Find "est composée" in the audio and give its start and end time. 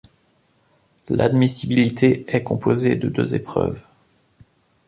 2.27-2.95